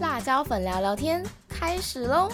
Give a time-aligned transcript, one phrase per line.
[0.00, 2.28] 辣椒粉聊聊天开始喽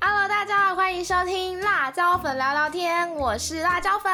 [0.00, 4.10] ！Hello，大家好，欢迎收听辣椒粉聊聊天，我是辣椒粉，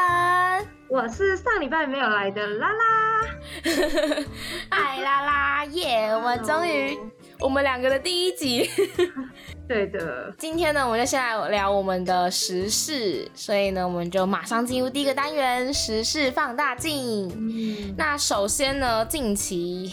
[0.89, 3.21] 我是上礼拜没有来的拉拉，
[4.71, 6.11] 爱拉拉耶！
[6.15, 6.99] 我们终于，
[7.41, 8.69] 我们两个的第一集。
[9.67, 17.29] 对的，今天呢，我们就先来聊我们的时事，所以呢，我们就马上进入第一个单元——时事放大镜。
[17.35, 19.91] 嗯，那首先呢，近期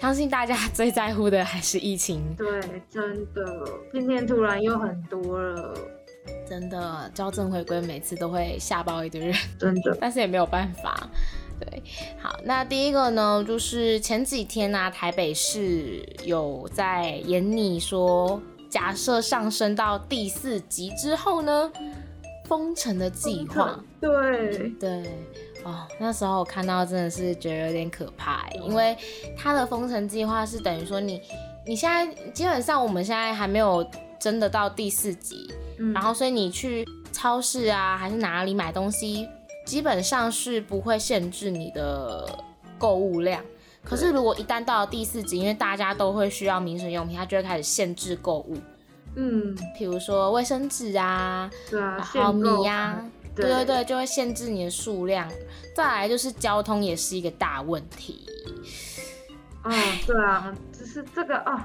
[0.00, 2.22] 相信大家最在乎的还是疫情。
[2.36, 2.46] 对，
[2.88, 3.02] 真
[3.34, 3.42] 的，
[3.92, 5.74] 今天突然又很多了，
[6.48, 11.08] 真的，校正回归每次都会吓爆一堆人，真的， 但是也没有办法。
[11.60, 11.82] 对，
[12.20, 18.40] 好，那第一个呢，就是前几天呢，台北市有在演你说。
[18.70, 21.72] 假设上升到第四级之后呢，
[22.44, 25.02] 封城的计划，对对
[25.64, 28.96] 哦，那时候我看到真的是觉得有点可怕，因为
[29.36, 31.20] 它的封城计划是等于说你
[31.66, 33.84] 你现在基本上我们现在还没有
[34.20, 35.52] 真的到第四级，
[35.92, 39.28] 然后所以你去超市啊还是哪里买东西，
[39.64, 42.26] 基本上是不会限制你的
[42.78, 43.42] 购物量。
[43.82, 48.56] 可是，如果一旦到了第四级，因为大家都会需要民生用品，它就会开始限制购物。
[49.16, 55.28] 嗯，比如说卫生纸啊，对啊，好米呀，对对对，就会限制你的数量。
[55.74, 58.26] 再来就是交通也是一个大问题。
[59.62, 59.72] 啊，
[60.06, 61.58] 对啊，只是这个哦，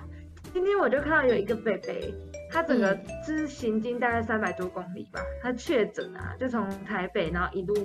[0.53, 2.13] 今天我就看到有一个北北，
[2.55, 7.75] 他整个是行经大概三百多公里吧，他确诊啊，就从台北然后一路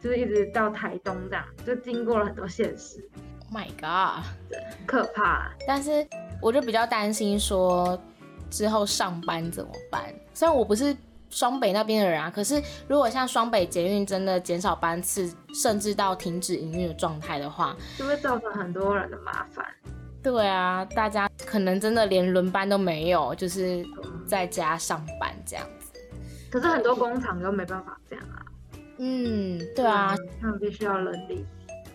[0.00, 3.04] 就是一直到台东这样，就经过了很多县市。
[3.52, 4.24] My God，
[4.86, 5.50] 可怕！
[5.66, 6.06] 但是
[6.40, 8.00] 我就比较担心说
[8.48, 10.14] 之后上班怎么办？
[10.32, 10.96] 虽然我不是
[11.28, 15.28] 双北那边的人啊，可是如果像双北捷运真的减少班次，
[15.60, 19.66] 甚至到停止营运的状态的话，就会造成很多人的麻烦。
[20.22, 23.84] 对啊，大家可能真的连轮班都没有，就是
[24.26, 25.98] 在家上班这样子。
[26.50, 28.44] 可是很多工厂都没办法这样啊。
[28.98, 31.44] 嗯，对啊，他们必须要人力。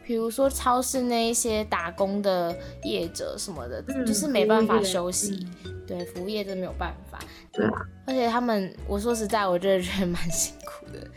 [0.03, 5.47] 比如说超市那一些打工的业者什么的，就是没办法休息。
[5.87, 7.19] 对，服务业真没有办法。
[7.51, 7.71] 对啊。
[8.07, 11.07] 而且他们，我说实在，我真的觉得蛮 辛苦的。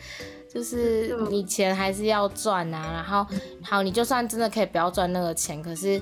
[0.50, 3.26] 就是你钱还是要赚啊，然后
[3.62, 6.00] 好，你就算真的可以不要赚那个钱，可是，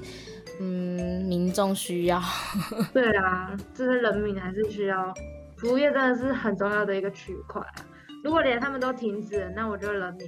[0.60, 2.20] 嗯，民众需要。
[2.92, 5.12] 对啊，这是人民还是需要。
[5.56, 7.74] 服务业真的是很重要的一个区块啊。
[8.22, 10.26] 如果连他们都停止了，那我觉得人民。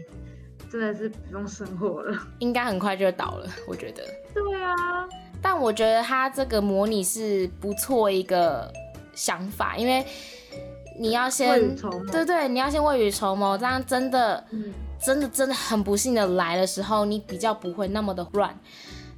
[0.70, 4.02] 真的是不用生活了，应该很快就倒了，我觉得。
[4.34, 4.74] 对啊，
[5.40, 8.70] 但我觉得他这个模拟是不错一个
[9.14, 10.04] 想法，因为
[11.00, 11.74] 你要先，
[12.12, 14.44] 对对，你要先未雨绸缪，这样真的，
[15.02, 18.54] 真的真的很不幸的来的时候，你比较不会那么的乱，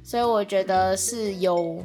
[0.03, 1.83] 所以我觉得是有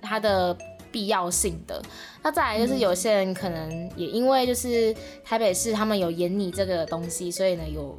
[0.00, 0.56] 它的
[0.90, 1.82] 必要性的。
[2.22, 4.94] 那再来就是有些人可能也因为就是
[5.24, 7.98] 台北市他们有演你这个东西，所以呢有。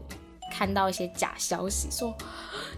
[0.58, 2.16] 看到一些假消息，说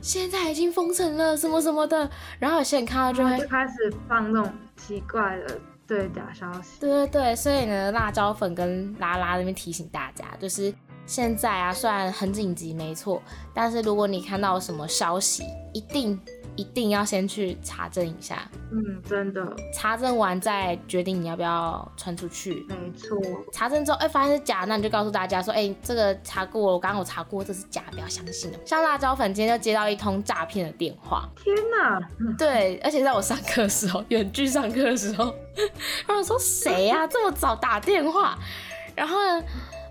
[0.01, 6.79] 现在已经封城了，什么什么的，然后有些人看到就会开始放那种奇怪的对假消息。
[6.79, 10.73] 对对对，所以呢，辣椒粉跟拉拉那边提醒大家，就是
[11.05, 13.21] 现在啊，虽然很紧急，没错，
[13.53, 16.19] 但是如果你看到什么消息，一定。
[16.57, 22.65] 一定要先去查证一下，嗯，真的，查证完再决定你要不要传出去。
[22.67, 23.17] 没错，
[23.53, 28.55] 查证之后，哎，发现是假，那你就告诉大家说，哎，这个查过，我刚刚有查过，这是假，不要相信哦。
[28.65, 31.99] 像辣椒粉今天就接到一通诈骗的电话，天哪！
[32.37, 35.33] 对，而且在我上课的时候，远距上课的时候，
[36.07, 38.37] 然后说谁呀，这么早打电话？
[38.95, 39.45] 然后呢，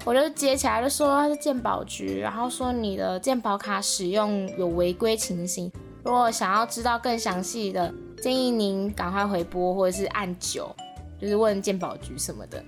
[0.04, 5.70] 我就接起来就说他是鉴宝局，然后说你的鉴宝卡使用有违规情形。
[6.06, 10.72] 如果想要知道更详细的，建议您赶快回拨或者是按九，
[11.20, 12.64] 就是问鉴宝局什么的。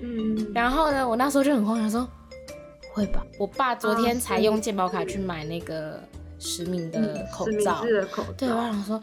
[0.00, 2.08] 嗯，然后呢，我那时候就很慌，想说
[2.94, 3.22] 会吧？
[3.38, 6.02] 我爸昨天才用鉴宝卡去买那个
[6.38, 7.84] 实名的口罩，
[8.38, 8.98] 对，我想说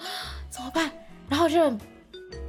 [0.49, 0.91] 怎么办？
[1.29, 1.79] 然后就很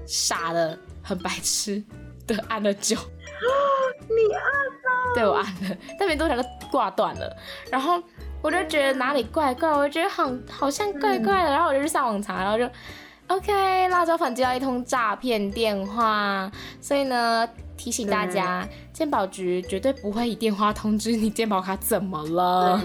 [0.07, 1.85] 傻的、很白痴
[2.27, 2.97] 的按了九。
[4.09, 5.15] 你按了？
[5.15, 7.37] 对，我按了，但没多久就挂断了。
[7.71, 8.03] 然后。
[8.43, 12.69] 我就觉得哪里怪怪，我觉得好好像怪怪的，然后我就去上网查，然后就
[13.27, 16.51] ，OK，辣椒粉接到一通诈骗电话，
[16.81, 22.81] 所以呢提醒大家，鉴宝局绝对不会以电话通知你鉴宝卡怎么了，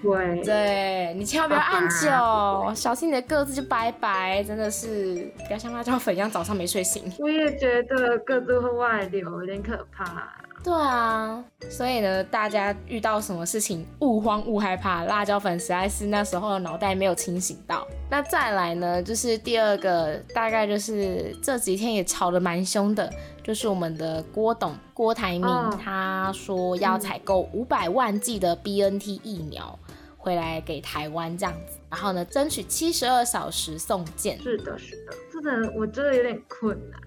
[0.00, 7.12] 对，对你千万不要按九，小心你的个子就拜拜，真的是不要像辣椒粉一样早上没睡醒。
[7.18, 10.32] 我也觉得个子会外流，有点可怕。
[10.64, 17.86] 对啊，所以呢，大家遇到什么事情勿慌勿害怕，辣椒粉实在是那时候脑袋没有清醒到。
[18.10, 23.10] 那再来呢，就是第二个，大概就是这几天也吵得蛮凶的，
[23.42, 29.78] 就是我们的郭董郭台铭，他说要采购五百万剂的 BNT 疫苗
[30.16, 34.38] 回来给台湾这样子，然后呢，争取七十二小时送件。
[34.42, 37.00] 是的，是的，这个我真的有点困难。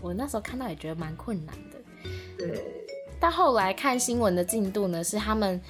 [0.00, 1.71] 我那时候看到也觉得蛮困难的。
[2.46, 2.84] 对，
[3.20, 5.60] 但后来看新闻的进度呢，是他们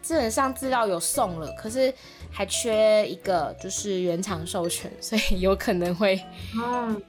[0.00, 1.92] 基本上资料有送了，可是
[2.30, 6.20] 还缺一个，就是原厂授权，所以有可能会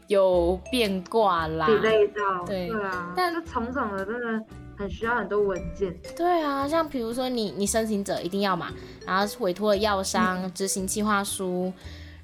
[0.08, 1.68] 有变卦啦。
[1.68, 4.46] 累到，对啊，但是重整的真的
[4.78, 5.96] 很需要很多文件。
[6.16, 8.72] 对啊，像比如说你你申请者一定要嘛，
[9.08, 11.74] 然后委托的药商执行计划书，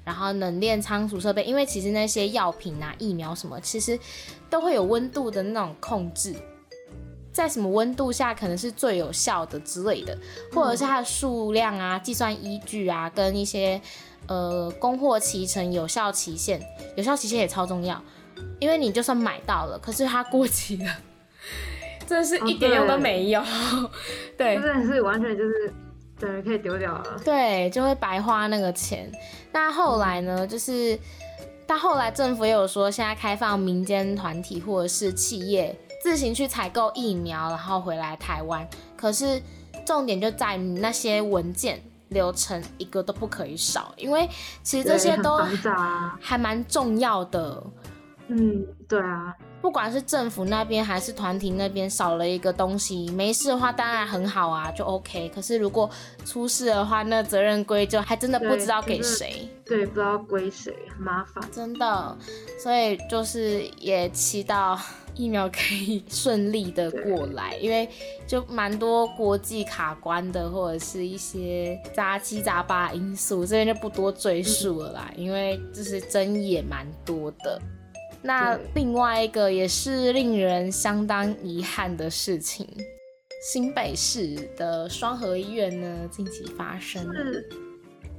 [0.04, 3.98] 然后冷链仓储设备，因为其实那些药品啊、疫苗什么，其实
[4.48, 6.34] 都会有温度的那种控制。
[7.32, 10.16] 在什么温度下可能是最有效的之类的，
[10.52, 13.80] 或者是它的数量啊、计算依据啊，跟一些
[14.26, 16.60] 呃供货期程、有效期限，
[16.96, 18.02] 有效期限也超重要，
[18.58, 20.92] 因为你就算买到了，可是它过期了，
[22.06, 23.40] 真的是一点用都没有。
[24.36, 25.72] 对， 真的是完全就是
[26.18, 27.20] 对可以丢掉了。
[27.24, 29.10] 对，就会白花那个钱。
[29.52, 30.46] 那后来呢？
[30.46, 30.98] 就是
[31.66, 35.78] 到后来政府也有说，现在开放民间团体或者是企业。
[36.00, 38.66] 自行去采购疫苗，然后回来台湾。
[38.96, 39.40] 可是
[39.86, 44.28] 重点就在于那些文件流程一个都不可以少，因为
[44.62, 45.38] 其实这些都
[46.20, 47.62] 还蛮重要的。
[48.28, 49.34] 嗯，对啊。
[49.60, 55.30] 不管是政府那边还是团体那边少了一个东西，没事的话当然很好啊，就 OK。
[55.34, 55.90] 可是如果
[56.24, 59.46] 出事的话，那责任归就还真的不知道给谁。
[59.66, 61.44] 对，不知道归谁，很麻烦。
[61.52, 62.16] 真的，
[62.58, 64.78] 所以就是也祈祷
[65.20, 67.88] 疫苗可以 顺利的过来，因为
[68.26, 77.60] 就蛮多国际卡关的，或者是一些杂七杂八因素，这边就不多赘述了啦，因为就是争议也蛮多的。
[78.22, 82.66] 那另外一个也是令人相当遗憾的事情，
[83.52, 87.48] 新北市的双河医院呢近期发生，是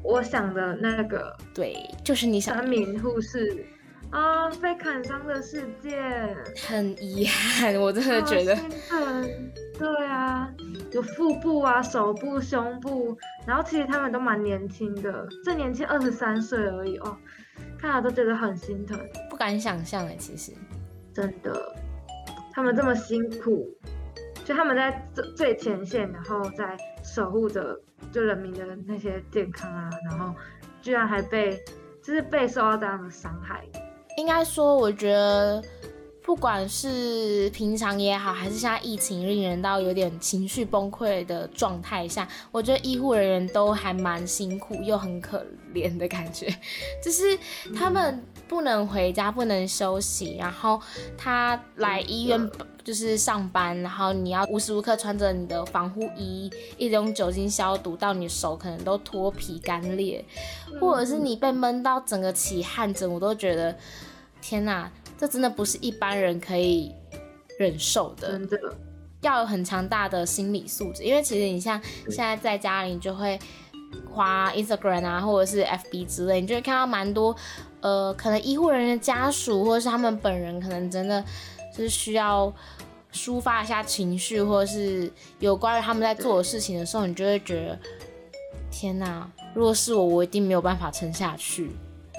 [0.03, 3.63] 我想的那个，对，就是你想三名护士
[4.11, 6.35] 啊被砍伤的事件，
[6.67, 8.55] 很遗憾，我真的觉得，
[9.79, 10.49] 对啊，
[10.91, 13.17] 有腹部啊、手部、胸部，
[13.47, 17.17] 然后其实他们都蛮年轻的，最年轻二十三岁而已哦。
[17.79, 18.99] 看了都觉得很心疼，
[19.29, 20.51] 不敢想象哎，其实
[21.13, 21.73] 真的，
[22.53, 23.67] 他们这么辛苦，
[24.45, 27.79] 就他们在最最前线，然后在守护着
[28.11, 30.35] 就人民的那些健康啊，然后
[30.81, 31.57] 居然还被
[32.03, 33.63] 就是被受到这样的伤害。
[34.17, 35.63] 应该说，我觉得
[36.21, 45.45] 不管是平常也好，还是现在疫情令人到有点情绪崩溃的状态下，我觉得医护人员都还蛮辛苦又很可。
[45.73, 46.53] 怜的感觉，
[47.01, 47.39] 就是
[47.73, 50.81] 他们不能回家，不能休息，然后
[51.17, 52.51] 他来医院
[52.83, 60.23] 就是上班，然后你要无时无刻穿着你的防护衣，一直用酒精消毒，到你手可能都脱皮干裂，
[60.79, 63.75] 或者是你被闷到整个起汗疹，我都觉得
[64.41, 66.91] 天哪，这真的不是一般人可以
[67.57, 68.57] 忍受的，真的
[69.21, 73.39] 要有很强大的心理素质，因为其实你像现在在家里就会。
[74.09, 77.35] 花 Instagram 啊，或者是 FB 之类，你就会看到蛮多，
[77.81, 81.21] 呃，可能医护人员家属或者是他们本人，可能真的
[81.75, 82.53] 就是需要
[83.13, 87.79] 抒发一下情绪，或者是有关于他们在做的事情的时候，你就会觉得，
[88.71, 91.71] 天哪，如果是我，我一定没有办法撑下去。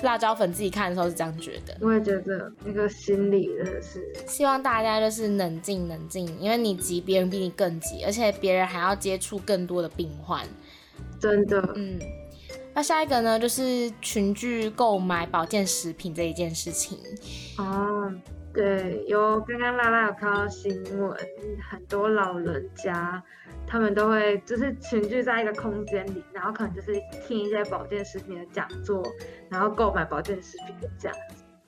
[0.03, 10.45] 辣椒粉自己看的时候是这样觉得，我也觉得那个心理真的是，希望大家就是冷静冷静，因为你急，别人比你更急，而且别人还要接触更多的病患。
[11.21, 12.01] 真的，嗯，
[12.75, 16.99] 那下一个呢，就是群聚购买保健食品这一件事情。
[17.59, 18.13] 哦，
[18.53, 21.17] 对，有刚刚拉拉有看到新闻，
[21.71, 23.23] 很多老人家
[23.67, 26.93] 他们都会就是群聚在一个空间里，然后可能就是
[27.27, 29.03] 听一些保健食品的讲座，
[29.49, 31.17] 然后购买保健食品的这样。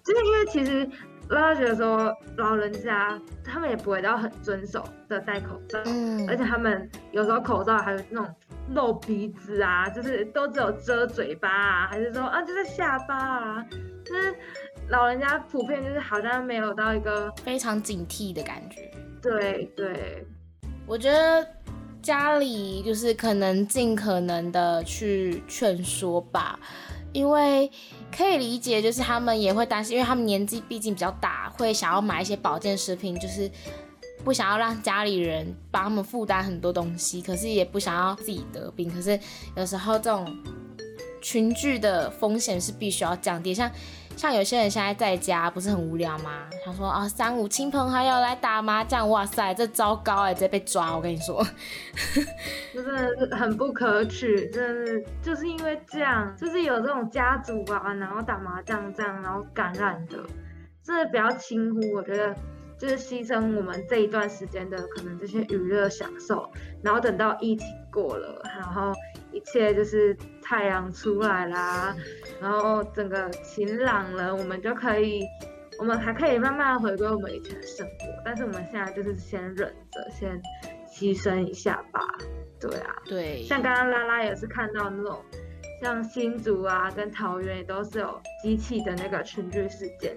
[0.02, 0.88] 就是因为其实
[1.30, 8.34] 拉拉觉得说，老人家他们也不会到很遵守的戴口罩，嗯，而且他们有时候口罩还有那种。
[8.70, 13.66] 露鼻子啊，就是都只有遮嘴巴啊，还是说啊，就是下巴啊？
[14.02, 14.34] 就是
[14.90, 18.90] 老人家普遍就是好像没有到一个非常警惕的感觉。
[19.20, 20.26] 对对，
[20.86, 21.46] 我觉得
[22.02, 26.60] 家里就是可能尽可能的去劝说吧，
[27.12, 27.70] 因为
[28.14, 33.50] 可以理解，就是他们也会担心，因为他们年纪毕竟比较大，会想要买一些保健食品，就是
[34.22, 38.90] 不想要让家里人帮他们负担很多东西，可是也不想要自己得病。
[38.90, 39.18] 可是
[39.56, 40.26] 有时候这种
[41.22, 43.70] 群聚的风险是必须要降低，像。
[44.16, 46.48] 像有些人现在在家不是很无聊吗？
[46.64, 50.94] 他说啊，三五亲朋好友来打麻将，哇塞，这糟糕哎，直接被抓！
[50.96, 51.44] 我跟你说，
[52.72, 60.18] 真的是很不可取，真的就是因为这样，就是有这种家族啊，然后打麻将这样，然后感染的，
[60.82, 61.80] 这比较轻忽。
[61.92, 62.34] 我觉得
[62.78, 66.50] 就是牺牲我们这一段时间的可能这些娱乐享受，
[66.82, 68.92] 然后等到疫情过了，然后。
[69.32, 71.96] 一切就是太阳出来啦，
[72.40, 75.24] 然后整个晴朗了，我们就可以，
[75.78, 78.22] 我们还可以慢慢回归我们以前的生活。
[78.24, 80.40] 但是我们现在就是先忍着，先
[80.86, 82.00] 牺牲一下吧。
[82.60, 83.42] 对啊，对。
[83.42, 85.18] 像刚刚拉拉也是看到那种，
[85.80, 90.14] 像新竹啊跟桃园也都是有机器的那个群聚事件，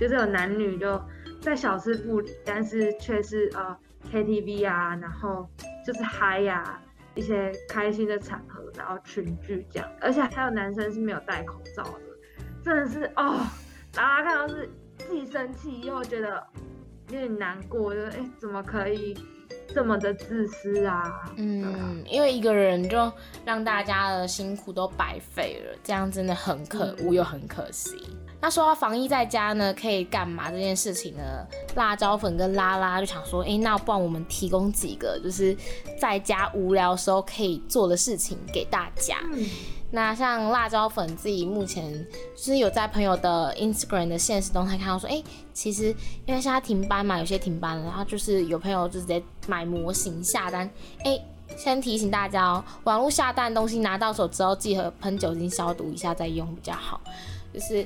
[0.00, 1.00] 就是有男女就
[1.42, 3.76] 在小吃部里，但是却是呃
[4.10, 5.46] KTV 啊，然后
[5.86, 6.80] 就是嗨呀。
[7.16, 12.00] 一些开心的场合，然后群聚这样，而且还有男生是没有戴口罩的，
[12.62, 13.44] 真的是哦，
[13.92, 14.70] 大家看到是
[15.08, 16.46] 既生气又觉得
[17.08, 19.16] 有点难过，就哎怎么可以
[19.68, 21.24] 这么的自私啊？
[21.36, 23.10] 嗯，因为一个人就
[23.44, 27.96] 让大家的辛苦都白费了，这样真的很可恶又很可惜。
[28.38, 31.44] 那说到防疫在家呢，可以干嘛这件事情呢？
[31.74, 35.56] 辣椒粉跟拉拉就想说，哎，那不然我们提供几个就是
[35.98, 39.16] 在家无聊时候可以做的事情给大家。
[39.90, 41.92] 那像辣椒粉自己目前
[42.36, 45.86] 就是有在朋友的 Instagram 的现实动态看到说，哎，其实
[46.26, 50.70] 因为现在停班嘛，有些停班了，然后就是有朋友就直接买模型下单。
[51.02, 51.18] 哎，
[51.56, 57.00] 先提醒大家哦，网络下单东西拿到手之后，记得喷酒精消毒一下再用比较好，
[57.52, 57.84] 就是。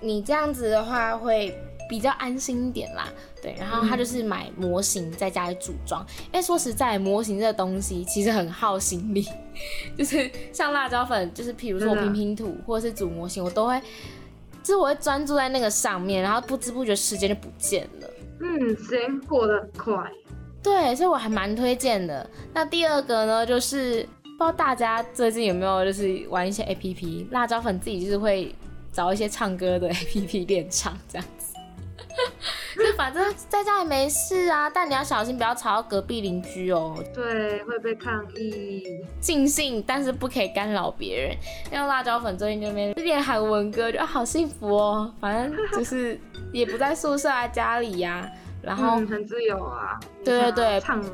[0.00, 1.56] 你这样子的话会
[1.88, 3.08] 比较安心一点啦，
[3.40, 3.54] 对。
[3.58, 9.24] 然后他就是买模型在家里组装，因为说实在，模型这个东西其实很耗心力，
[9.96, 13.80] 就是像辣椒粉，就是譬如说我拼拼图或者是组模型，我都会，
[14.64, 18.08] 就是我会专注在那个上面，然后不知不觉时间就不见了。
[18.40, 20.10] 嗯，时间过得很快。
[20.62, 22.28] 对，所以我还蛮推荐的。
[22.52, 28.52] 那第二个呢，就是不知道大家最近有没有就是玩一些 A P P，辣椒粉自己就是会。
[28.96, 31.54] 找一些唱歌的 A P P 练唱这样子，
[32.82, 36.96] 就反正在家也没事啊，但你要小心不要吵到隔壁邻居哦。
[37.14, 38.82] 对，会被抗议。
[39.20, 41.36] 尽兴，但是不可以干扰别人。
[41.70, 45.12] 因为辣椒粉最近就边练韩文歌，就好幸福哦。
[45.20, 46.18] 反正就是
[46.50, 48.26] 也不在宿舍啊，家里呀，
[48.62, 50.00] 然后很自由啊。
[50.24, 51.04] 对对对，唱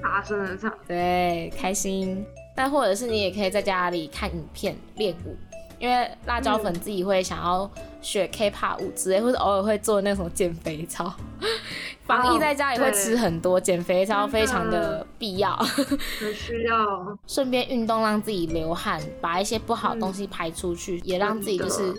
[0.00, 2.24] 大声的唱，对，开心。
[2.54, 5.36] 但或者是你也可以在家里看影片练舞。
[5.84, 11.12] 因为辣椒粉自己会想要学 K-pop 舞之类，或者偶尔会做那种减肥操。
[12.06, 15.54] 防疫在家也会吃很多，减肥操非常的必要，
[16.18, 17.18] 很需要。
[17.26, 21.94] 顺便运动，让自己流汗，把一些不好的东西排出去，也让自己就是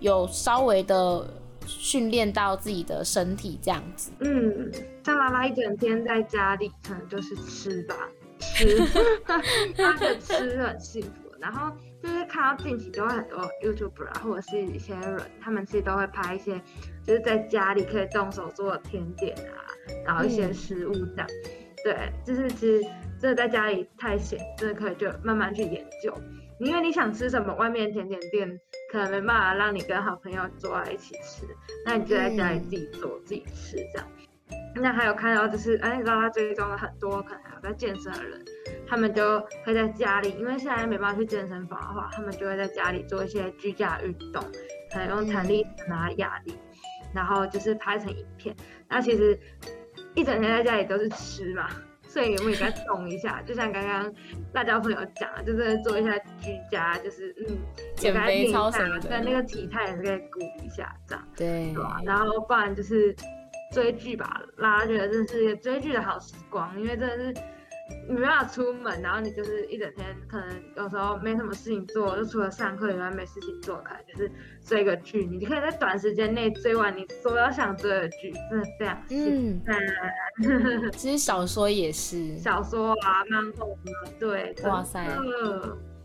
[0.00, 1.26] 有稍微的
[1.66, 4.10] 训练到自己的身体这样子。
[4.18, 4.70] 嗯，
[5.02, 7.94] 像拉拉一整天在家里，可能就是吃吧，
[8.38, 8.82] 吃，
[9.74, 11.72] 他的吃很幸福，然后。
[12.04, 16.60] 就是看到近期都会很多 YouTuber，或者是一些人，他们其实都会拍一些，
[17.02, 19.64] 就是在家里可以动手做的甜点啊，
[20.04, 21.26] 然后一些食物这样。
[21.82, 22.86] 对，就是其实
[23.18, 26.14] 真的在家里太闲，真的可以就慢慢去研究。
[26.60, 28.60] 因为你想吃什么，外面甜点店
[28.92, 31.46] 可能没办法让你跟好朋友坐在一起吃，
[31.86, 34.06] 那你就在家里自己做自己吃这样。
[34.76, 38.44] 那还有看到就是，哎，拉拉追踪了很多可能在健身的人，
[38.86, 44.42] 他们就会在家里，因为现在没办法去健身房的话，他们就会在家里做一些居家运动，
[44.92, 46.54] 可能用弹力拿哑铃，
[47.14, 48.54] 然后就是拍成影片。
[48.88, 49.38] 那其实
[50.14, 51.70] 一整天在家里都是吃嘛，
[52.02, 54.12] 所以我们也该 动一下，就像刚刚
[54.52, 57.56] 辣椒朋友讲的，就是做一下居家，就是嗯，
[57.96, 63.16] 减肥操什么的，但那个体态也是可以鼓一下这样，对，然后不然就是。
[63.74, 67.34] 追剧吧，拉觉得这是一个追剧的好时光，因为真的是
[68.08, 74.30] 没办法出门，然后你就是一整天，可能有时候没什么事情做，就除了上课以外没事情做，可能就是
[74.64, 79.60] 追个剧，你可以在短时间内追完你所有想追的剧，真的非常嗯，
[80.92, 85.04] 其实小说也是，小说啊，漫画啊，对，哇塞，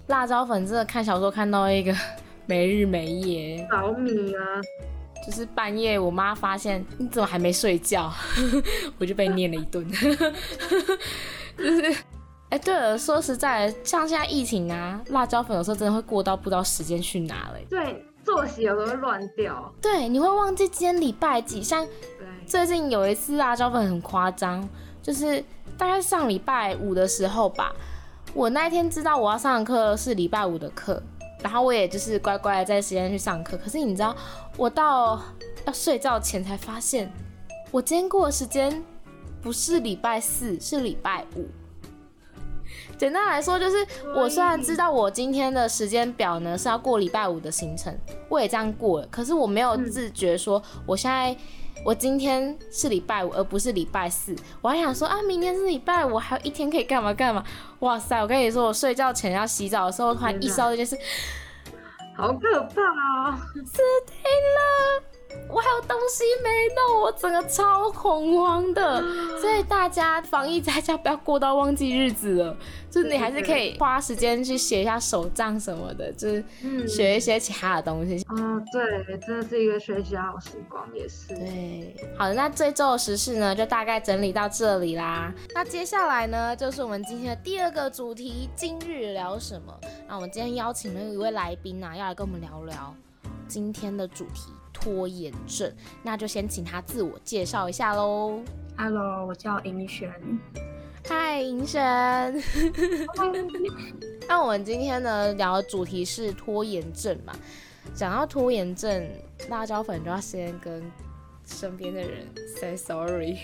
[0.08, 1.94] 辣椒粉真的看小说看到一个
[2.48, 4.44] 没日没夜，着迷啊。
[5.26, 8.12] 就是半夜，我妈发现你怎么还没睡觉，
[8.98, 9.88] 我就被念了一顿。
[9.92, 11.96] 就是，
[12.50, 17.60] 哎，对了，说实在，像现在疫情啊，辣椒粉有时候真的会过到不知道时间去哪了。
[17.70, 19.72] 对，作息有时候会乱掉。
[19.82, 21.86] 对，你会忘记今天礼拜几，像，
[22.48, 24.68] 最近有一次辣椒粉很夸张，
[25.04, 25.44] 就是
[25.78, 27.76] 大概上礼拜五的时候吧，
[28.34, 31.04] 我那一天知道我要上的课是礼拜五的课，
[31.42, 33.58] 然后我也就是乖乖的在时间去上课。
[33.58, 34.16] 可是你知道，
[34.58, 35.22] 我到
[35.66, 37.12] 要睡觉前才发现，
[37.72, 38.84] 我今天过的时间
[39.42, 41.48] 不是礼拜四，是礼拜五。
[42.98, 43.78] 简单来说，就是
[44.14, 51.36] 我虽然知道我今天的时间表呢是要过礼拜五的行程，我也这样过了，可是我没有自觉说我现在
[51.86, 54.36] 我今天是礼拜五，而不是礼拜四。
[54.62, 57.44] 我还想说啊，明天是礼拜五，还有一天可以干嘛干嘛。
[57.80, 60.98] 哇塞，我跟你说，我睡觉前要洗澡的时候，突然意识到这件事，
[62.16, 62.82] 好可怕
[63.32, 63.40] 啊！
[63.66, 64.16] 死定
[64.56, 65.09] 了！
[65.48, 69.02] 我还有东西没弄，我整个超恐慌的。
[69.40, 72.58] 所以大家防疫在家不要过到忘记日子了，
[72.90, 78.24] 就是你还是可以花时间去写一下手账什么的，就是学一些其他的东西。
[78.30, 81.28] 哦，对，真的是一个学习好时光，也是。
[81.30, 85.34] 对，好的，那这周的时事呢，就大概整理到这里啦。
[85.56, 89.74] 那接下来呢，就是我们今天的第二个主题，今日聊什么？
[90.08, 92.94] 那我们今天邀请了一位来宾啊，要来跟我们聊聊
[93.48, 94.52] 今天的主题。
[94.80, 95.72] 拖延症，
[96.04, 98.42] 那就先请他自我介绍一下喽。
[98.78, 100.12] Hello，我叫银璇。
[101.08, 101.84] 嗨，银璇。
[104.28, 107.34] 那我们今天呢聊的主题是拖延症嘛？
[107.94, 109.10] 讲到拖延症，
[109.50, 110.84] 辣椒粉就要先跟
[111.46, 112.28] 身边的人
[112.60, 113.38] say sorry。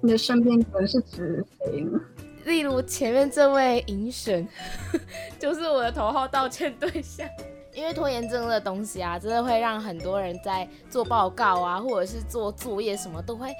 [0.00, 1.98] 你的身边人是指谁呢？
[2.44, 4.46] 例如前面这位银璇，
[5.40, 7.26] 就是我的头号道歉对象。
[7.74, 13.52] 因为拖延症的东西啊，真的会让很多人在做报告啊，或者是做作业什么，都会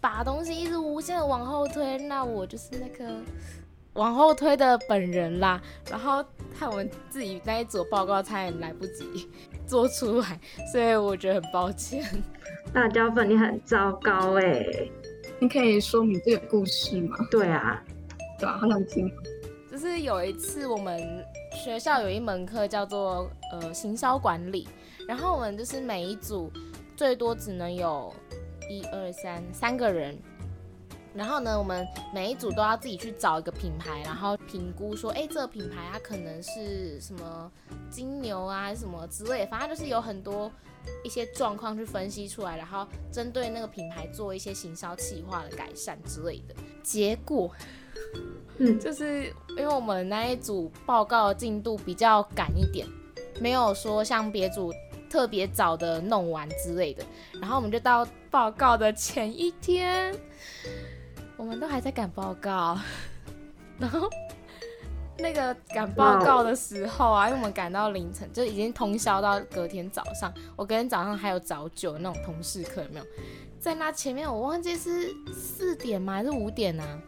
[0.00, 1.96] 把东西一直无限的往后推。
[1.98, 3.14] 那我就是那个
[3.94, 5.60] 往后推的本人啦。
[5.88, 6.24] 然后
[6.58, 9.28] 害我们自己那一组报告差点来不及
[9.66, 10.40] 做出来，
[10.72, 12.04] 所以我觉得很抱歉。
[12.74, 14.64] 辣椒粉，你很糟糕哎！
[15.38, 17.16] 你可以说明这个故事吗？
[17.30, 17.82] 对啊，
[18.38, 19.10] 对啊，好想听。
[19.70, 21.24] 就是有一次我们。
[21.62, 24.66] 学校有一门课叫做呃行销管理，
[25.06, 26.50] 然后我们就是每一组
[26.96, 28.10] 最多只能有
[28.70, 30.18] 一二三三个人，
[31.14, 37.52] 然后呢，我们每一组都要自己去找一个品牌，然后评估说，哎，这个品牌它可能是什么
[37.90, 40.50] 金牛啊，什么之类，反正就是有很多
[41.04, 46.54] 一些状况去分析出来，然后针对那个品牌做一些行销企划的改善之类的。
[46.82, 47.52] 结果。
[48.58, 52.86] 嗯， 就是因为我们那一组报告进度比较赶一点，
[53.40, 54.72] 没有说像别组
[55.08, 57.04] 特别早的弄完之类的，
[57.40, 60.14] 然后我们就到报告的前一天，
[61.36, 62.78] 我们都还在赶报告，
[63.78, 64.08] 然后
[65.18, 73.06] 那个赶报告的时候啊，因为我们赶到凌晨，就已经通宵到隔天早上，我隔天早上还有早九那种同事课，有没有？
[73.58, 77.02] 在那前面我忘记是四点吗还是五点啊？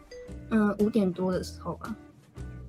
[0.49, 1.95] 嗯，五点多的时候吧，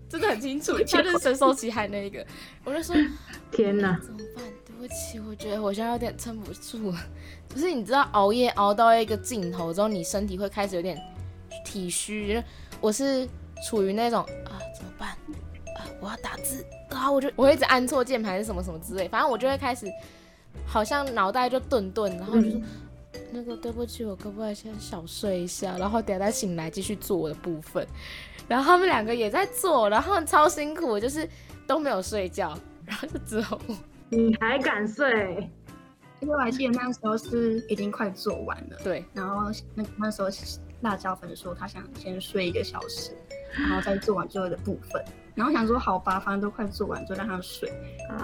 [0.08, 2.24] 真的很清楚，他就是深受其害那一个。
[2.64, 2.94] 我就说，
[3.50, 4.44] 天哪，怎么办？
[4.64, 6.98] 对不起，我觉得我现在有点撑不住了。
[7.48, 10.98] 就是你知道，熬夜熬到一个尽头之后，你身体会开始有点
[11.64, 12.42] 体虚。
[12.80, 13.28] 我是
[13.66, 15.10] 处于那种啊，怎么办？
[15.76, 19.86] 啊，我要打字啊，我就我会一直按错键盘是什么什么之类，反正我就会开始
[20.66, 22.60] 好像脑袋就顿顿，然后就说。
[23.32, 27.86] 那个对不起，我可不可以先小睡一下，然后等下再醒来继续做我的部分。
[28.46, 31.28] 然后他们两个也在做，然后超辛苦，就是
[31.66, 33.58] 都没有睡觉，然后就之后
[34.10, 35.50] 你还敢睡？
[36.20, 39.04] 因为我还记得那时候是已经快做完了，对。
[39.12, 40.28] 然后那那时候
[40.80, 43.10] 辣椒粉说他想先睡一个小时，
[43.58, 45.02] 然后再做完最后的部分。
[45.34, 47.72] 然后想说好吧，反正都快做完，就让他睡。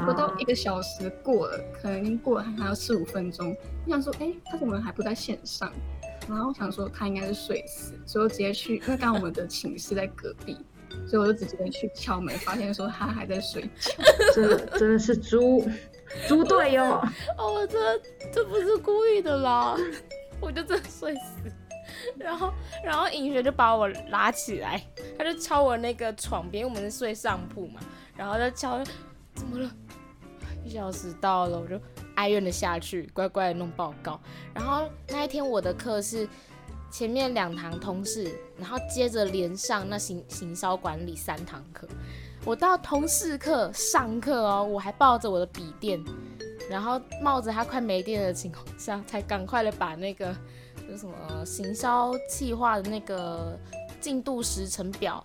[0.07, 3.57] 不到一个小时过了，可能已经过了还有四五分钟。
[3.85, 5.73] 我想说，哎，他怎么还不在线上？
[6.29, 10.57] 然后想说他应该是睡死，所以我直接去，因为刚我们的寝室在隔壁，
[11.09, 13.91] 所以我就直接去敲门，发现说他还在睡觉。
[14.33, 15.69] 这真的是猪
[16.29, 16.85] 猪队友
[17.37, 17.99] 哦，这
[18.33, 19.77] 这不是故意的啦，
[20.41, 21.51] 我就真的睡死。
[22.19, 22.53] 然后，
[22.85, 24.83] 然后尹学就把我拉起来，
[25.19, 27.81] 他就敲我那个床边，我们是睡上铺嘛，
[28.17, 28.83] 然后就敲，
[29.35, 29.71] 怎么了？
[30.65, 31.81] 一小时到了，我就
[32.17, 34.21] 哀怨的下去，乖乖的弄报告。
[34.55, 36.29] 然后那一天我的课是
[36.91, 41.89] 前面两堂通识，然后接着连上那行行销管理三堂课。
[42.45, 46.03] 我到通识课上课哦，我还抱着我的笔电，
[46.71, 50.35] 然后冒着它快没电的情况下，才赶快的把那个。
[50.91, 53.57] 就什么行销计划的那个
[54.01, 55.25] 进度时程表，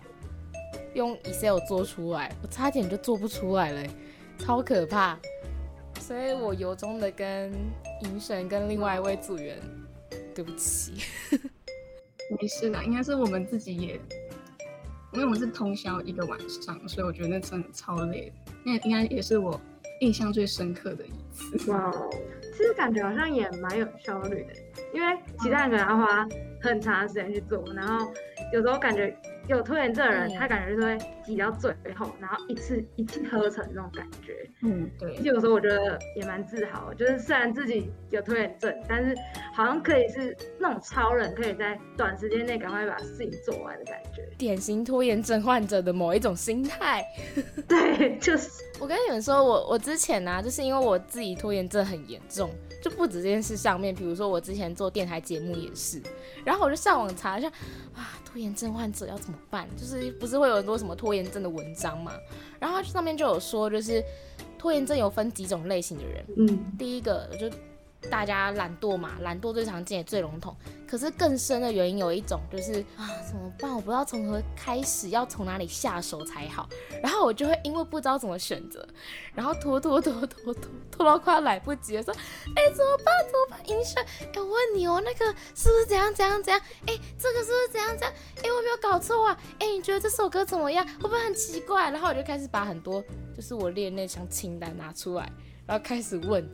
[0.94, 3.82] 用 Excel 做出来，我差点就做不出来了，
[4.38, 5.18] 超可怕。
[5.98, 7.52] 所以我由衷的跟
[8.02, 9.58] 银神跟另外一位组员，
[10.32, 11.02] 对不起。
[12.40, 13.94] 没事的，应该是我们自己也，
[15.14, 18.32] 因为我们是通宵一个晚上，所以我觉得那真的超累。
[18.64, 19.60] 那应该也是我
[20.00, 21.72] 印象最深刻的一次。
[21.72, 21.92] 哇，
[22.56, 24.54] 其实感觉好像也蛮有效率的，
[24.94, 26.26] 因为其他人可能要花
[26.62, 28.10] 很长时间去做，然后
[28.52, 29.14] 有时候感觉。
[29.48, 34.48] 有拖延症的人，他感觉就是会挤到最后，然后一次一气呵成那种感觉。
[34.62, 35.14] 嗯，对。
[35.22, 39.14] 有时候我觉得也蛮自豪，就是虽然自己有拖延症，但是
[39.54, 44.28] 好像可以是那种超人，可以在短时间内赶快把事情做完的感觉。
[44.36, 47.04] 典型拖延症患者的某一种心态。
[47.68, 48.50] 对，就是。
[48.78, 52.50] 我跟你们说，我我之前呢，就是因为我自己拖延症很严重，
[52.82, 56.00] 就不止这件事上面，比如说我之前做电台节目也是，
[56.44, 57.48] 然后我就上网查一下，
[57.94, 59.66] 啊，拖延症患者要怎么办？
[59.78, 62.12] 就是不是会有很多什么拖延症的文章嘛？
[62.60, 64.04] 然后上面就有说，就是
[64.58, 67.50] 拖延症有分几种类型的人，嗯，第一个就。
[68.10, 70.56] 大家懒惰嘛，懒惰最常见也最笼统。
[70.88, 73.74] 可是更深的原因有一种，就是啊，怎么办？
[73.74, 76.68] 我不知道从何开始，要从哪里下手才好。
[77.02, 78.86] 然后我就会因为不知道怎么选择，
[79.34, 80.54] 然后拖拖拖拖拖
[80.92, 82.14] 拖到快要来不及了，说，
[82.54, 83.06] 哎，怎么办？
[83.26, 83.68] 怎么办？
[83.68, 84.00] 音选，
[84.32, 86.60] 哎，我问你哦，那个是不是怎样怎样怎样？
[86.86, 88.12] 哎，这个是不是怎样怎样？
[88.44, 89.36] 哎，我没有搞错啊？
[89.58, 90.86] 哎，你觉得这首歌怎么样？
[90.86, 91.90] 会不会很奇怪？
[91.90, 93.02] 然后我就开始把很多
[93.34, 95.30] 就是我列那箱清单拿出来，
[95.66, 96.48] 然后开始问。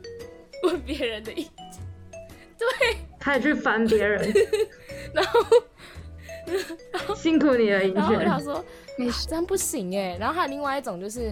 [0.63, 1.81] 问别人的意见，
[2.57, 4.33] 对，他也去烦别人，
[5.13, 8.63] 然后 辛苦你了，然后他说
[8.97, 11.31] 你这样不行哎，然后还有另外一种就是，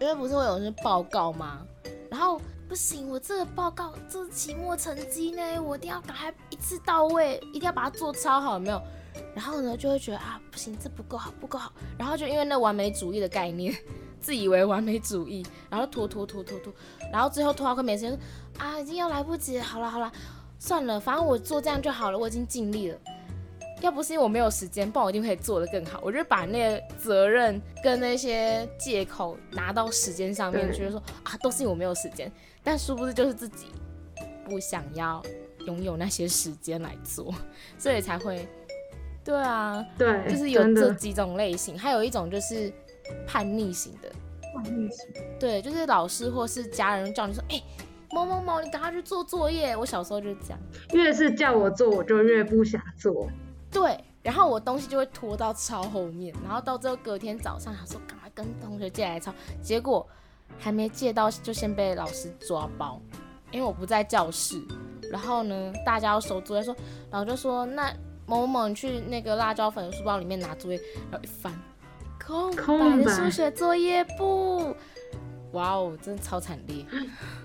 [0.00, 1.64] 因为不是会有人报告吗？
[2.10, 8.82] 然后不行，我这个报告这是期末成绩呢，我一定要赶快一次到位，一定要把它做超好，有没有？
[9.34, 13.74] 然后呢就会觉得啊不行，这不够好，不够好，然后就因为那完美主义的概念。
[14.22, 16.72] 自以为完美主义，然后拖拖拖拖拖，
[17.12, 18.18] 然后最后拖到快没时间，
[18.56, 19.58] 啊，已经要来不及。
[19.58, 20.10] 好了好了，
[20.58, 22.98] 算了，反正我做这样就好了，我已经尽力了。
[23.80, 26.00] 要不是因为我没有时间，不然我一定可以做得更好。
[26.04, 32.30] 我就把那个责任跟那些借口拿到时间上面，觉得说啊，都是因为我没有时间。
[32.62, 33.66] 但殊不知就是自己
[34.44, 35.20] 不想要
[35.66, 37.34] 拥有那些时间来做，
[37.76, 38.48] 所以才会，
[39.24, 42.72] 对啊，对，就是有这几种类型，还有一种就是。
[43.26, 44.10] 叛逆型的，
[44.54, 45.06] 叛逆型，
[45.38, 47.62] 对，就是老师或是家人叫你说，哎，
[48.10, 49.76] 某某某，你赶快去做作业。
[49.76, 50.58] 我小时候就是这样，
[50.92, 53.28] 越是叫我做，我就越不想做。
[53.70, 60.06] 对，然后我东西就会拖到超后面，然后到最后隔天早上，他说赶快跟同学借来抄，结果
[60.58, 63.00] 还没借到，就先被老师抓包，
[63.50, 64.60] 因为我不在教室。
[65.10, 66.74] 然后呢，大家要收作业，说，
[67.10, 67.92] 然后就说，那
[68.26, 71.52] 某某某，你去那个辣椒粉的书包里面拿作业，然后一翻。
[72.26, 74.74] 空白的数学作业簿，
[75.52, 76.84] 哇哦，真的超惨烈！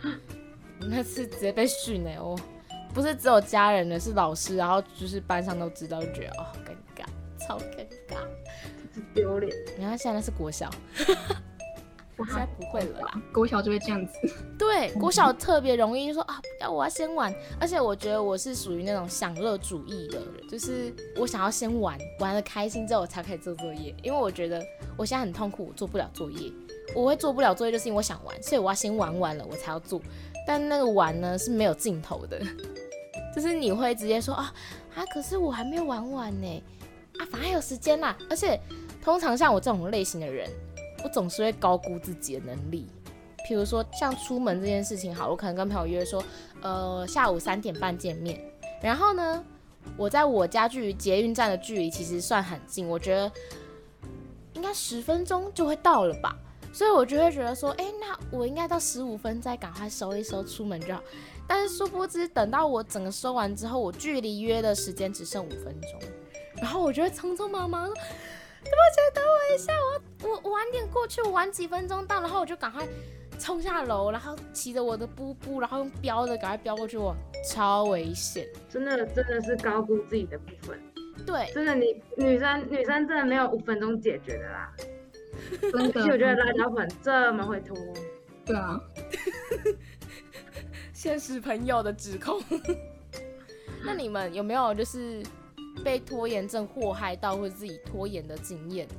[0.80, 2.38] 那次直接被训哎，我
[2.94, 8.18] 不是只有家人的，是老师，然后就是班上都知道，就觉得哦，尴尬，超尴尬，
[9.14, 9.52] 丢脸。
[9.78, 10.70] 你看现在是国小。
[12.18, 14.14] 我现在不会了啦，国小就会这样子。
[14.58, 24.66] 对，国小特别容易就说啊，要我要先玩，而且我觉得我是属于那种享乐主义的人，就是我想要先玩，玩的开心之后我才可以做作业，因为我觉得
[24.98, 26.52] 我现在很痛苦，我做不了作业，
[26.96, 30.02] 我会做不了作业就是因为我想玩，所以我要先玩完了我才要做，
[30.48, 32.42] 但那个玩呢是没有尽头的，
[33.36, 34.52] 就是你会直接说啊
[34.96, 36.64] 啊，可是我还没有玩完呢，
[37.20, 38.60] 啊，反正还有时间啦，而且
[39.04, 40.50] 通常像我这种类型的人。
[41.08, 42.86] 我总是会高估自己的能力，
[43.48, 46.22] 譬如说像出门这件事情，好，我可能跟朋友约说，
[46.62, 48.38] 呃，下午三点半见面。
[48.82, 49.42] 然后呢，
[49.96, 53.32] 我在我家距离捷运站的距离其实算很近，我觉得
[54.52, 56.36] 应该十分钟就会到了吧。
[56.74, 61.02] 所以我就会觉得说，哎，那我应该到十五分再赶快收一收出门就好。
[61.48, 66.02] 但是殊不知，等到我整个收完之后，我距离约的时间只剩五分钟，
[66.62, 67.90] 然后我就会匆匆忙忙。
[68.70, 69.74] 不起，等我一下，
[70.24, 72.88] 我我晚点过去，我晚几分钟到，然后我就赶快
[73.40, 77.16] 冲下楼，然后骑着我的布布，然后用飙的赶快飙过去，我
[77.50, 80.80] 超危险，真的真的是高估自己的部分。
[81.26, 84.74] 对，真的你女生女生真的没有五分钟解决的啦。
[85.72, 87.78] 真的，我觉得辣椒粉这么会拖。
[88.46, 88.80] 对啊，
[90.94, 92.42] 现实朋友的指控。
[93.84, 95.24] 那你们有没有就是？
[95.88, 98.96] 被拖延症祸害到或者自己拖延的经验呢？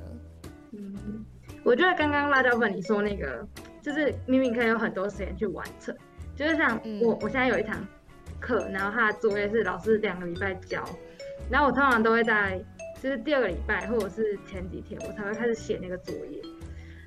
[0.71, 1.23] 嗯，
[1.63, 3.47] 我觉得刚刚辣椒粉你说那个，
[3.79, 5.95] 就是明明可以有很多时间去完成，
[6.35, 7.85] 就是像我我现在有一堂
[8.39, 10.83] 课，然后他的作业是老师两个礼拜交，
[11.47, 12.59] 然后我通常都会在
[12.99, 16.41] 就是第二个礼拜或者是前几天我才会开始写那个作业，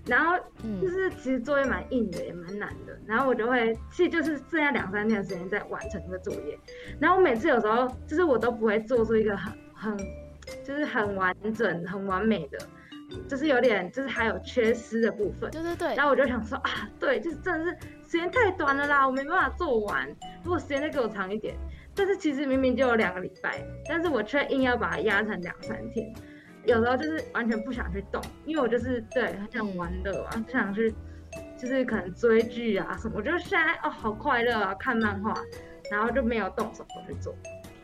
[0.07, 2.97] 然后嗯就是其实作业蛮硬的，也蛮难的。
[3.05, 6.57] 然后我就会，其实就是剩下两三天的时间在完成这个作业。
[7.01, 9.97] 然后我每次有时候就是我都不会做出一个很很
[10.65, 12.59] 就是很完整、很完美的，
[13.29, 15.51] 就是有点就是还有缺失的部分。
[15.51, 20.09] 对对对然，后我就想说啊，对，就是真的是时间太短了啦，我没办法做完。
[20.45, 21.55] 如果时间再给我长一点，
[21.95, 26.13] 但是其实明明就有两个礼拜，但是我却硬要把它压成两三天。
[26.65, 30.95] 有时候就是完全不想去动，因为我就是对很想玩乐啊，不想去
[31.59, 33.15] 就是可能追剧啊什么。
[33.17, 35.35] 我觉得现在哦好快乐啊，看漫画，
[35.91, 37.35] 然后就没有动手去做。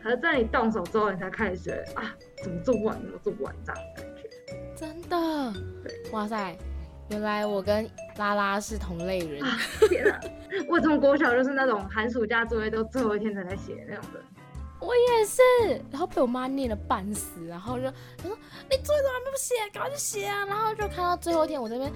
[0.01, 4.29] 可是在你动手之后，你才开始觉得啊，怎么做不完，怎么做不完这样的感觉。
[4.75, 5.53] 真的，
[6.11, 6.57] 哇塞，
[7.09, 9.43] 原来我跟拉拉是同类人。
[9.43, 9.57] 啊
[9.89, 10.19] 天啊！
[10.67, 14.23] 我从国小就是那种寒暑假作业都最后一天才在写的那种人。
[14.79, 15.41] 我也是，
[15.91, 17.83] 然后被我妈念了半死，然后就
[18.17, 18.37] 她说
[18.69, 20.45] 你作业怎么还没有写，赶快去写啊！
[20.45, 21.91] 然后就看到最后一天，我这边，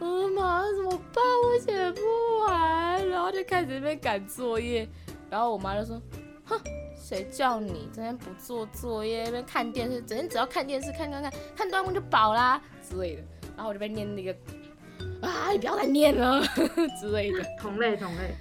[0.00, 1.24] 嗯妈怎么办？
[1.46, 2.02] 我写不
[2.44, 4.86] 完，然后就开始在那边赶作业，
[5.30, 5.98] 然后我妈就说，
[6.44, 6.60] 哼，
[7.08, 13.22] 谁叫你整天不做作业，那边看电视，整天只要看电视，看看看看端午就饱啦之类的，
[13.56, 14.30] 然后我就被念那个，
[15.22, 16.42] 啊，你不要再念了
[17.00, 17.42] 之类的。
[17.58, 18.34] 同类同类，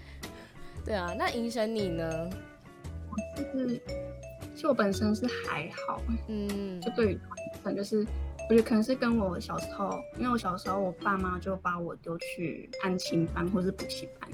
[0.84, 2.30] 对啊，那银神你呢？
[3.38, 3.82] 就是，
[4.54, 7.20] 其实我本身是还好，嗯就对于
[7.64, 8.06] 可能就是，
[8.50, 14.30] 我觉得可能是跟我小时候，因为我小时候我爸妈就把我丢去安亲班或是补习班，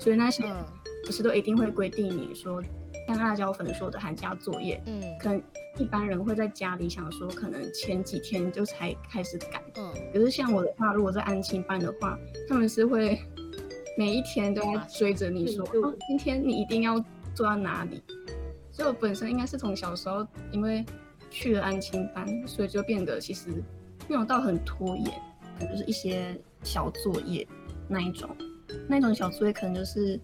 [0.00, 0.64] 所以那些嗯
[1.04, 2.62] 不是都一定会规定你说，
[3.06, 5.42] 像辣椒粉说的寒假作业，嗯可能
[5.78, 9.62] 一般人会在家里想说，可能前几天就才开始赶。
[9.76, 13.18] 嗯，可是像我的话，如果在安亲班的话，他们是会
[13.98, 16.98] 每一天都在追着你说，哦，今天你一定要
[17.34, 18.02] 做到哪里。
[18.70, 20.84] 所以我本身应该是从小时候，因为
[21.30, 23.62] 去了安亲班，所以就变得其实
[24.08, 25.12] 没有到很拖延，
[25.58, 27.46] 可能就是一些小作业
[27.86, 28.28] 那一种，
[28.88, 30.18] 那种小作业可能就是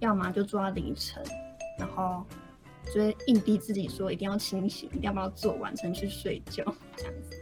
[0.00, 1.22] 要么就做到凌晨，
[1.78, 2.24] 然后
[2.92, 6.64] 就会硬逼自己说一定要清醒，一定要把它做完成去睡觉
[6.96, 7.36] 这样子。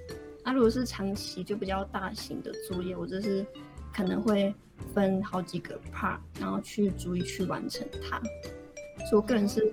[0.44, 3.46] 那、如果是长期就比较大型的作业，我就是
[3.92, 4.52] 可能会
[4.92, 8.20] 分好几个 part，然后去逐一去完成它。
[9.08, 9.72] 所以我个人是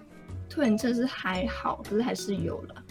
[0.49, 2.83] 拖延症是还好，可是还是有了。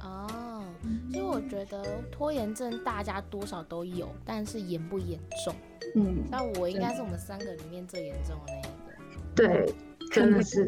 [0.00, 0.64] 哦，
[1.10, 5.54] 其实我觉得拖延症大家多少都有，但是严不严重？
[5.96, 9.34] 嗯，那我应该是我们三个里面最严重的那一个。
[9.34, 9.74] 对，
[10.14, 10.64] 真的是。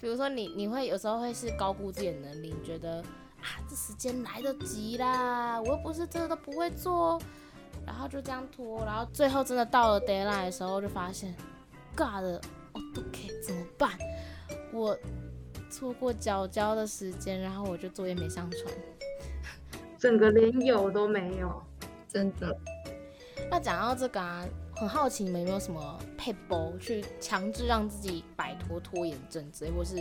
[0.00, 3.02] 比如说你，你会有时候会是高估自己的能力，你觉得
[3.40, 7.20] 啊，这时间来得及啦，我又不是真的都不会做，
[7.84, 11.34] 然后就这样拖，然后最后真的到了 deadline 的时候，就发现
[11.96, 13.90] 都可以怎么办？
[14.72, 14.96] 我
[15.70, 18.62] 错过缴交的时间，然后我就作业没上传。
[19.98, 21.60] 整个连有都没有。
[22.08, 22.56] 真的。
[23.50, 24.46] 那讲到这个啊，
[24.78, 29.96] 很好奇你们有没有什么配包去强制让自己摆脱拖延症之类，或是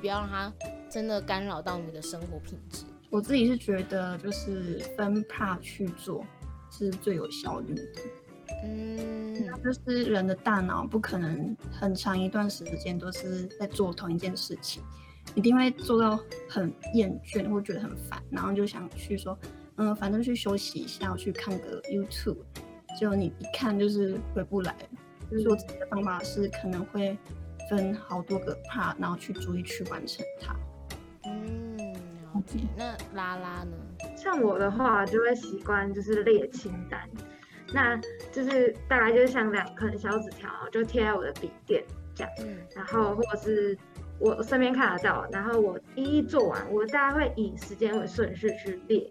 [0.00, 0.52] 不要让它
[0.88, 2.84] 真的干扰到你的生活品质？
[3.10, 6.24] 我自己是觉得，就是分 part 去做
[6.70, 7.82] 是最有效率的。
[8.64, 14.80] 嗯，就是人的大脑不可能很长一段时间都是在做同一件事情，
[15.34, 16.16] 一定会做到
[16.48, 19.36] 很厌倦或觉得很烦，然后就想去说，
[19.76, 22.36] 嗯，反正去休息一下，我去看个 YouTube，
[22.98, 24.88] 结果你一看就是回不来了。
[25.30, 27.16] 所以我自己的方法是可能会
[27.70, 30.54] 分好多个 part，然后去逐一去完成它。
[31.24, 32.58] 嗯，了解。
[32.76, 33.76] 那拉拉呢？
[34.16, 37.08] 像我的话，就会习惯就是列清单，
[37.72, 37.96] 那
[38.30, 41.82] 就是大概就是像两可能小纸条，就贴在我的笔垫
[42.14, 43.76] 这样，嗯然后或者是
[44.18, 49.10] 我身边看得到，然后我一一做完，我大概会以时间为顺序去列，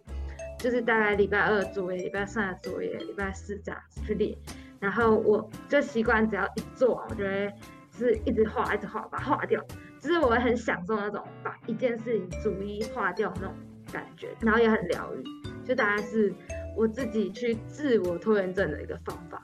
[0.62, 4.38] 就是大概礼拜二作业、礼拜三的作业、礼拜四这样子去练，
[4.80, 7.52] 然后我就习惯只要一做，我就会
[7.97, 9.60] 是一直画、一直画，把它画掉，
[10.00, 13.54] 就是我会很享受那种把一件事情逐一画掉那种
[13.91, 15.24] 感觉，然后也很疗愈，
[15.65, 16.32] 就大概是
[16.78, 19.43] 我自己去自我拖延症的一个方法。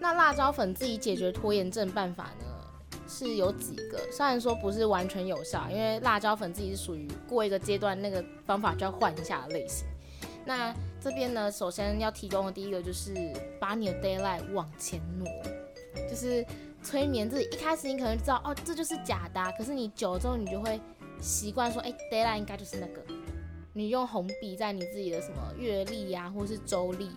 [0.00, 2.46] 那辣椒粉自己解决拖延症办法呢？
[3.08, 9.86] 是有几个，虽然说不是完全有效，因为辣椒粉自己是属于过一个阶段那个方法就要换一下类型。
[10.46, 13.12] 那这边呢，首先要提供的第一个就是
[13.60, 15.28] 把你的 d a y l i g h t 往前挪，
[16.08, 16.46] 就是
[16.82, 17.44] 催眠自己。
[17.50, 20.80] 一开始你可能知道哦，这就是假的啊、可是你久了之后，你就会
[21.20, 23.02] 习惯说，哎、d a y l i g h t 应该就是那个。
[23.72, 27.10] 你用红笔在你自己的什么月历呀、或是周历，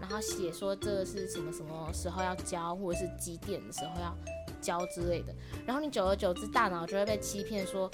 [0.00, 4.16] 然后写说这是什么什么时候要交，或者是几点的时候要
[4.60, 5.32] 交之类的。
[5.66, 7.88] 然后你久而久之，大脑就会被欺骗说，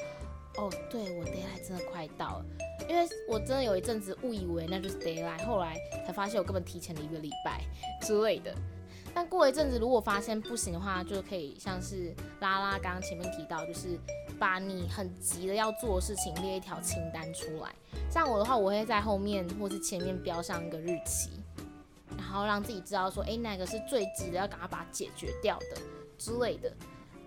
[0.56, 2.44] 哦，对我 d a y l i g h t 真的快到了。
[2.88, 7.60] 因为我真的有一阵子误以为那就是 d a y l i g h t 后来才发现我根本提前了一个礼拜
[8.00, 8.54] 之类的。
[9.14, 13.98] 但过一阵子，如果发现不行的话，就可以像是拉拉刚刚前面提到，就是
[14.38, 17.74] 把你很急的要做的事情列一条清单出来。
[18.10, 21.30] 像我的话，我会在后面或是前面标上一个日期，
[22.14, 25.80] 然后让自己知道说，哎，哪个是最急的，要赶快把它解决掉的
[26.18, 26.70] 之类的。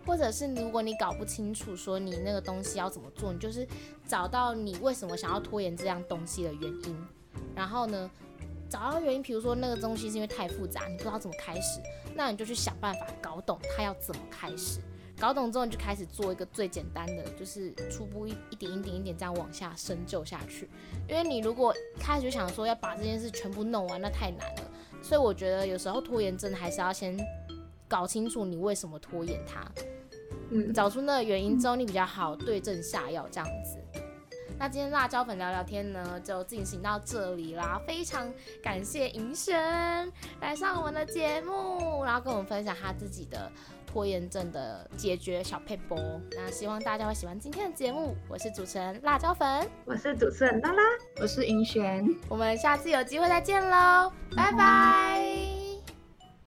[0.05, 3.67] 或者是如果你搞不清楚说你那个东西要怎么做，你就是
[4.07, 7.07] 找到你为什么想要拖延这样东西的原因，
[7.55, 8.09] 然后呢？
[8.71, 11.81] 找到原因，比如说那个东西是因为太复杂，你不知道怎么开始，
[12.13, 14.79] 那你就去想办法搞懂它要怎么开始。
[15.19, 20.69] 搞懂之后，你就开始做一个最简单的，就是初步一一点一点一点这样往下深究下去。
[21.07, 24.61] 因为你如果开始就想说要把这件事全部弄完，那太难了。
[25.01, 27.17] 所以我觉得有时候拖延症还是要先
[27.89, 29.59] 搞清楚你为什么拖延它，
[30.51, 33.77] 嗯，找出那个原因之后，你比较好对症下药这样子。
[34.57, 37.81] 那今天辣椒粉聊聊天呢，就进行到这里啦。
[37.87, 38.29] 非常
[38.61, 43.49] 感谢银璇来上我们的节目，然后跟我们分享他自己的
[43.87, 45.97] 拖延症的解决小配波。
[46.31, 48.17] 那希望大家会喜欢今天的节目。
[48.27, 50.83] 我是主持人辣椒粉，我是主持人拉拉，
[51.21, 55.68] 我是银璇，我们下次有机会再见喽，拜拜。